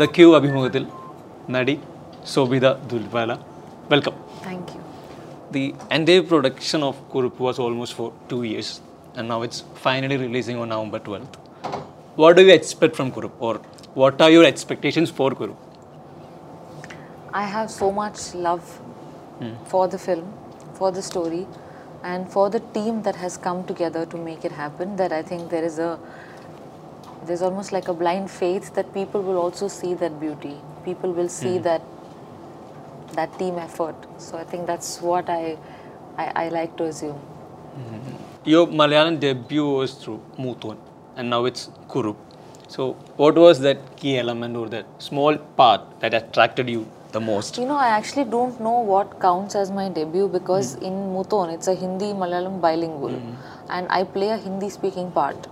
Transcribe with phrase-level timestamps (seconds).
[0.00, 0.84] The Cue അഭിമുഖത്തിൽ
[1.54, 1.74] നടി
[2.32, 3.32] Sobhita Dhulipala
[3.92, 4.14] welcome
[4.46, 4.80] thank you
[5.54, 5.62] the
[5.96, 8.74] എൻ്റെ production of Kurup was almost for two years
[9.18, 11.38] and now it's finally releasing on November twelfth
[12.18, 13.56] what do you expect from Kurup or
[13.96, 15.62] what are your expectations for Kurup
[17.34, 18.66] I have so much love
[19.40, 19.54] mm.
[19.66, 20.26] for the film,
[20.72, 21.42] for the story,
[22.02, 25.50] and for the team that has come together to make it happen that I think
[25.50, 25.90] there is a
[27.26, 30.56] there's almost like a blind faith that people will also see that beauty.
[30.84, 31.62] People will see hmm.
[31.62, 31.82] that
[33.14, 33.96] that team effort.
[34.18, 35.56] So I think that's what I
[36.16, 37.18] I, I like to assume.
[37.78, 38.14] Hmm.
[38.44, 40.76] Your Malayalam debut was through Moothon,
[41.16, 42.16] and now it's Kurup.
[42.68, 47.58] So, what was that key element or that small part that attracted you the most?
[47.58, 50.84] You know, I actually don't know what counts as my debut because hmm.
[50.84, 53.20] in Moothon it's a Hindi Malayalam bilingual,
[53.68, 55.48] and I play a Hindi speaking part.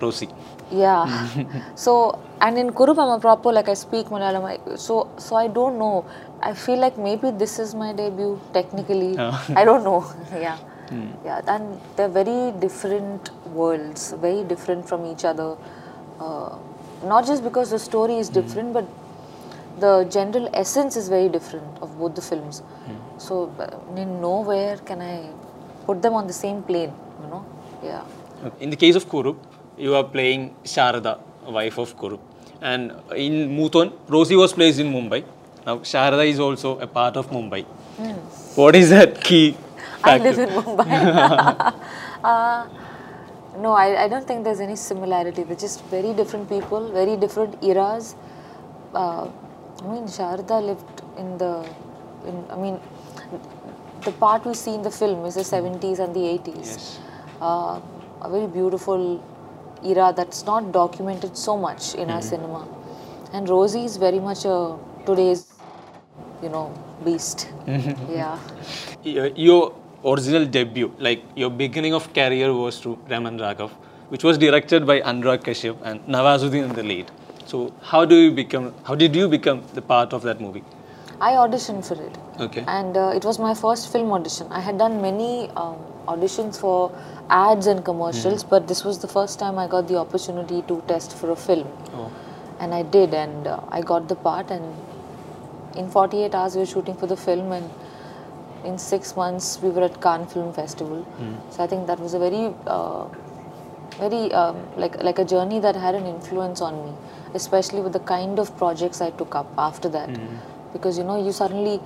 [0.00, 0.28] Rosie.
[0.70, 1.28] Yeah.
[1.74, 4.44] so and in Kurup I'm a proper like I speak Malayalam.
[4.44, 6.04] I, so so I don't know.
[6.42, 9.16] I feel like maybe this is my debut technically.
[9.18, 9.46] Oh.
[9.56, 10.12] I don't know.
[10.32, 10.58] yeah.
[11.24, 15.56] Yeah, and they're very different worlds, very different from each other.
[16.18, 16.56] Uh,
[17.04, 18.88] not just because the story is different, but
[19.78, 22.62] the general essence is very different of both the films.
[23.18, 25.30] So uh, in nowhere can I
[25.86, 26.92] put them on the same plane.
[27.22, 27.46] You know?
[27.82, 28.04] Yeah.
[28.58, 29.36] In the case of Kurup,
[29.80, 32.20] you are playing Sharada, wife of Kurup.
[32.60, 35.24] And in Moothon, Rosie was placed in Mumbai.
[35.66, 37.64] Now, Sharada is also a part of Mumbai.
[38.56, 39.56] What is that key
[40.02, 41.74] I live in Mumbai.
[42.24, 42.68] uh,
[43.58, 45.42] no, I, I don't think there's any similarity.
[45.42, 48.14] They're just very different people, very different eras.
[48.94, 49.28] Uh,
[49.82, 51.68] I mean, Sharada lived in the,
[52.26, 52.80] in, I mean,
[54.04, 56.56] the part we see in the film is the 70s and the 80s.
[56.56, 56.98] Yes.
[57.40, 57.80] Uh,
[58.22, 59.22] a very beautiful
[59.84, 62.28] era that's not documented so much in our mm-hmm.
[62.28, 62.68] cinema.
[63.32, 64.76] And Rosie is very much a
[65.06, 65.46] today's,
[66.42, 66.72] you know,
[67.04, 67.48] beast.
[67.66, 68.12] Mm-hmm.
[68.12, 68.38] yeah.
[69.02, 73.70] your your original debut, like your beginning of career was through Raman Raghav,
[74.08, 77.10] which was directed by Anurag Kashyap and Nawazuddin in the lead.
[77.46, 78.72] So how do you become?
[78.84, 80.64] How did you become the part of that movie?
[81.20, 82.16] I auditioned for it.
[82.40, 82.64] Okay.
[82.66, 84.46] And uh, it was my first film audition.
[84.50, 85.76] I had done many um,
[86.08, 86.90] auditions for
[87.28, 91.16] ads and commercials, but this was the first time I got the opportunity to test
[91.16, 91.68] for a film.
[91.92, 92.10] Oh.
[92.58, 94.50] And I did, and uh, I got the part.
[94.50, 94.74] And
[95.76, 97.70] in 48 hours, we were shooting for the film, and
[98.64, 101.06] in six months, we were at Cannes Film Festival.
[101.50, 103.06] So I think that was a very, uh,
[103.98, 106.92] very um, like like a journey that had an influence on me,
[107.34, 110.10] especially with the kind of projects I took up after that.
[110.72, 111.80] Because you know, you suddenly,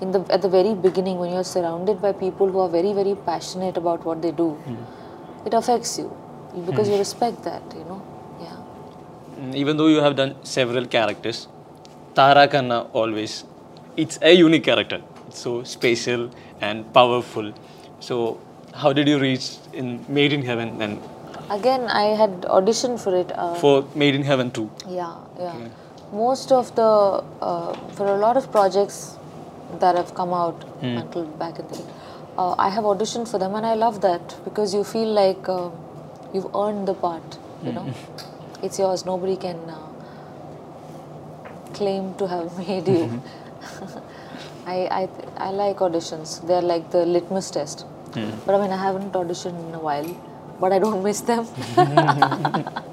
[0.00, 3.14] in the at the very beginning, when you're surrounded by people who are very very
[3.26, 4.48] passionate about what they do,
[5.46, 6.10] it affects you
[6.66, 7.62] because you respect that.
[7.74, 8.02] You know,
[8.40, 8.56] yeah.
[9.40, 11.48] Mm, Even though you have done several characters,
[12.14, 13.44] Tara Khanna always,
[13.96, 15.00] it's a unique character.
[15.28, 16.30] It's so special
[16.60, 17.52] and powerful.
[18.00, 18.40] So
[18.74, 21.00] how did you reach in Made in Heaven and
[21.50, 23.32] Again, I had auditioned for it.
[23.34, 24.70] Uh, for Made in Heaven too?
[24.86, 25.68] Yeah, yeah.
[26.12, 29.16] Most of the uh, for a lot of projects
[29.80, 31.84] that have come out until back in the day,
[32.36, 35.70] uh, I have auditioned for them, and I love that because you feel like uh,
[36.32, 37.38] you've earned the part.
[37.62, 37.94] You know,
[38.62, 39.04] it's yours.
[39.04, 39.78] Nobody can uh,
[41.74, 43.22] claim to have made you.
[44.66, 45.08] I, I
[45.48, 46.46] I like auditions.
[46.46, 47.86] They're like the litmus test.
[48.46, 50.06] But I mean, I haven't auditioned in a while,
[50.60, 51.46] but I don't miss them.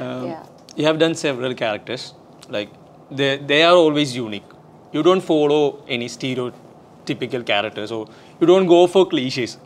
[0.00, 0.42] Um, yeah.
[0.76, 2.14] you have done several characters.
[2.48, 2.70] Like
[3.10, 4.44] they, they are always unique.
[4.92, 8.08] You don't follow any stereotypical characters or
[8.40, 9.58] you don't go for cliches.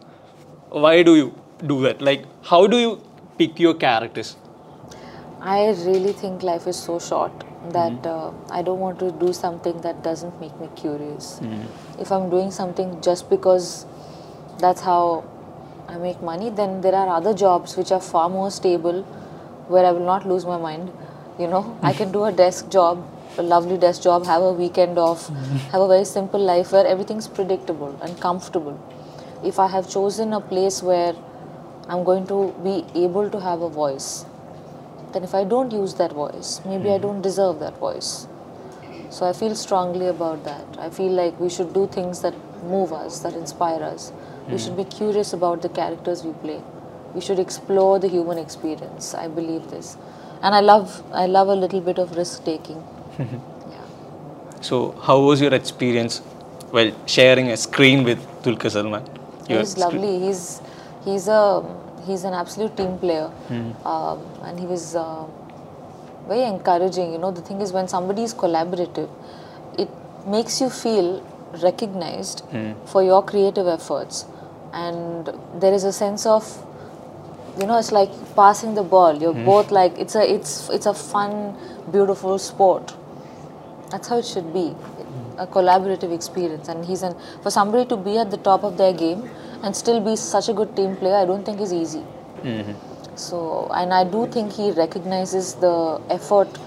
[0.70, 1.34] Why do you
[1.64, 2.02] do that?
[2.02, 3.00] Like how do you
[3.38, 4.36] pick your characters?
[5.40, 7.32] I really think life is so short
[7.70, 8.50] that mm-hmm.
[8.50, 11.38] uh, I don't want to do something that doesn't make me curious.
[11.40, 12.00] Mm-hmm.
[12.00, 13.86] If I'm doing something just because
[14.58, 15.24] that's how
[15.94, 19.02] I make money, then there are other jobs which are far more stable
[19.68, 20.90] where I will not lose my mind.
[21.38, 23.06] You know, I can do a desk job,
[23.38, 25.56] a lovely desk job, have a weekend off, mm-hmm.
[25.70, 28.76] have a very simple life where everything's predictable and comfortable.
[29.44, 31.14] If I have chosen a place where
[31.88, 34.24] I'm going to be able to have a voice,
[35.12, 37.02] then if I don't use that voice, maybe I mm-hmm.
[37.02, 38.26] don't deserve that voice.
[39.10, 40.64] So I feel strongly about that.
[40.76, 42.34] I feel like we should do things that
[42.64, 44.12] move us, that inspire us.
[44.48, 46.60] We should be curious about the characters we play.
[47.14, 49.14] We should explore the human experience.
[49.14, 49.96] I believe this.
[50.42, 52.82] And I love I love a little bit of risk taking.
[53.18, 53.84] yeah.
[54.60, 56.18] so how was your experience
[56.76, 59.08] while sharing a screen with Dulquer Salmaan
[59.48, 60.18] Your He's lovely.
[60.26, 60.60] He's
[61.04, 61.42] he's a
[62.06, 63.30] he's an absolute team player,
[63.84, 65.24] um, and he was uh,
[66.28, 67.12] very encouraging.
[67.12, 69.08] You know, the thing is when somebody is collaborative,
[69.78, 69.88] it
[70.26, 71.22] makes you feel
[71.62, 72.42] recognized
[72.86, 74.24] for your creative efforts,
[74.82, 75.30] and
[75.60, 76.46] there is a sense of
[77.60, 79.20] you know it's like passing the ball.
[79.22, 79.44] You're hmm.
[79.44, 81.56] both like it's a it's it's a fun
[81.90, 82.94] beautiful sport.
[83.90, 84.68] That's how it should be.
[84.70, 85.38] Hmm.
[85.38, 86.68] A collaborative experience.
[86.68, 89.28] And he's an for somebody to be at the top of their game
[89.62, 92.02] and still be such a good team player i don't think is easy.
[92.42, 93.16] Mm-hmm.
[93.16, 96.58] So and i do think he recognizes the effort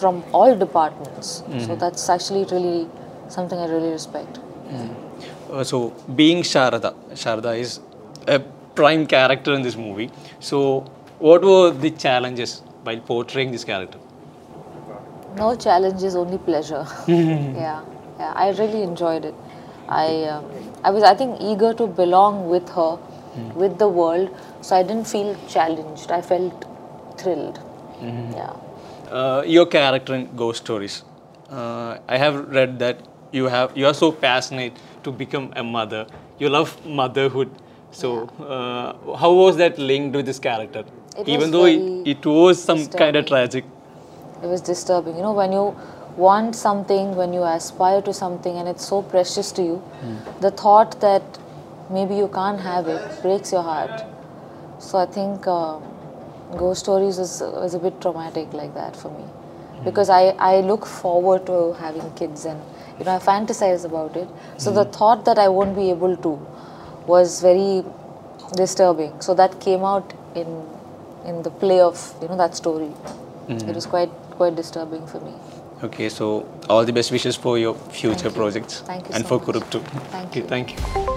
[0.00, 1.28] from all departments.
[1.28, 1.78] So mm-hmm.
[1.78, 2.88] that's actually really
[3.28, 5.03] something i really respect mm-hmm.
[5.50, 7.80] Uh, so being Sharada, Sharada is
[8.26, 8.40] a
[8.74, 10.10] prime character in this movie.
[10.40, 10.80] So
[11.18, 13.98] what were the challenges while portraying this character?
[15.36, 16.86] No challenges, only pleasure.
[17.08, 17.82] yeah,
[18.18, 18.32] yeah.
[18.34, 19.34] I really enjoyed it.
[19.88, 20.44] I, um,
[20.82, 22.98] I was, I think, eager to belong with her,
[23.54, 24.34] with the world.
[24.62, 26.10] So I didn't feel challenged.
[26.10, 26.64] I felt
[27.18, 27.60] thrilled.
[28.00, 28.52] Yeah.
[29.10, 31.02] Uh, your character in Ghost Stories.
[31.50, 32.98] Uh, I have read that
[33.34, 36.06] you have you are so passionate to become a mother.
[36.38, 37.50] You love motherhood.
[37.90, 40.84] So uh, how was that linked with this character?
[41.16, 43.64] It Even though it, it was some kind of tragic.
[44.42, 45.16] It was disturbing.
[45.16, 45.76] You know, when you
[46.16, 49.82] want something, when you aspire to something, and it's so precious to you,
[50.40, 51.38] the thought that
[51.90, 54.04] maybe you can't have it breaks your heart.
[54.78, 55.78] So I think uh,
[56.56, 59.24] Ghost Stories is, is a bit traumatic like that for me.
[59.84, 62.60] Because I, I look forward to having kids and
[62.98, 64.28] you know I fantasize about it.
[64.56, 64.90] So the hmm.
[64.92, 66.38] thought that I won't be able to
[67.06, 67.84] was very
[68.56, 69.20] disturbing.
[69.20, 70.64] So that came out in
[71.24, 72.92] in the play of you know that story.
[73.48, 73.68] Hmm.
[73.68, 75.34] It was quite quite disturbing for me.
[75.82, 78.30] Okay, so all the best wishes for your future Thank you.
[78.30, 79.62] projects Thank you and so for much.
[79.62, 79.80] Kurup too.
[80.10, 80.42] Thank you.
[80.44, 81.13] Thank you.